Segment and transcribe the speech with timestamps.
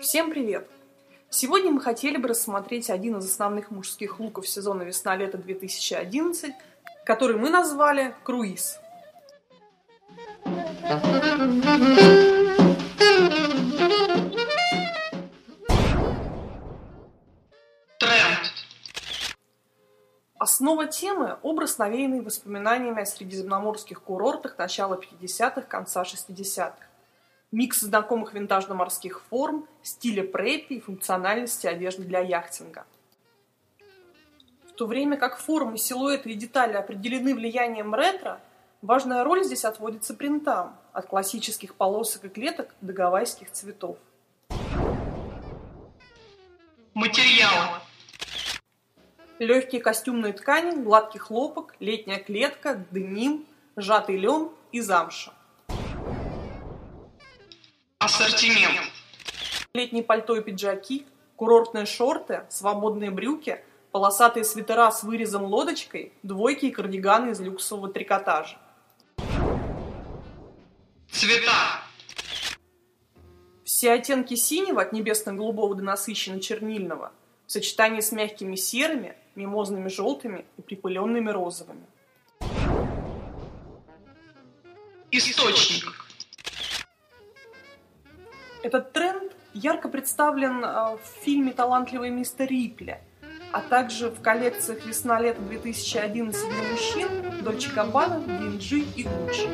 [0.00, 0.68] Всем привет!
[1.30, 6.54] Сегодня мы хотели бы рассмотреть один из основных мужских луков сезона весна-лето 2011,
[7.04, 8.78] который мы назвали «Круиз».
[17.98, 18.52] Тренд.
[20.38, 26.76] Основа темы– образ, навеянный воспоминаниями о средиземноморских курортах начала 50-х, конца 60-х.
[27.56, 32.84] Микс знакомых винтажно-морских форм, стиля преппи и функциональности одежды для яхтинга.
[34.68, 38.42] В то время как формы, силуэты и детали определены влиянием ретро,
[38.82, 43.96] важная роль здесь отводится принтам, от классических полосок и клеток до гавайских цветов.
[46.92, 47.78] Материалы.
[49.38, 55.32] Легкие костюмные ткани, гладкий хлопок, летняя клетка, деним, сжатый лен и замша.
[58.06, 58.92] Ассортимент.
[59.74, 66.70] Летние пальто и пиджаки, курортные шорты, свободные брюки, полосатые свитера с вырезом лодочкой, двойки и
[66.70, 68.58] кардиганы из люксового трикотажа.
[71.10, 71.82] Цвета.
[73.64, 77.10] Все оттенки синего от небесно-голубого до насыщенно-чернильного
[77.48, 81.86] в сочетании с мягкими серыми, мимозными желтыми и припыленными розовыми.
[85.10, 86.05] Источник.
[88.62, 92.98] Этот тренд ярко представлен э, в фильме «Талантливый мистер Рипли»,
[93.52, 97.08] а также в коллекциях «Весна-лето 2011» для мужчин
[97.42, 99.48] Дольче Габбана, D&G и Гуччи.